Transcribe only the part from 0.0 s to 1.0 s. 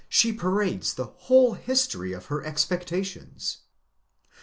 159 parades